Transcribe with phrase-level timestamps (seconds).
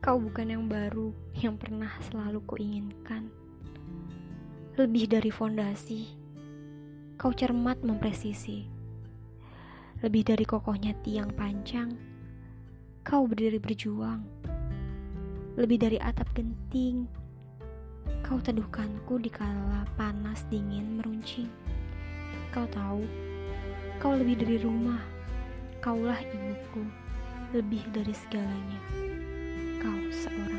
[0.00, 3.28] Kau bukan yang baru yang pernah selalu kuinginkan.
[4.80, 6.08] Lebih dari fondasi,
[7.20, 8.64] kau cermat mempresisi.
[10.00, 12.00] Lebih dari kokohnya tiang pancang,
[13.04, 14.24] kau berdiri berjuang.
[15.60, 17.04] Lebih dari atap genting,
[18.24, 21.52] kau teduhkanku di kala panas dingin meruncing.
[22.56, 23.04] Kau tahu,
[24.00, 25.04] kau lebih dari rumah,
[25.84, 26.88] kaulah ibuku,
[27.52, 29.09] lebih dari segalanya
[29.82, 30.49] 告诉我。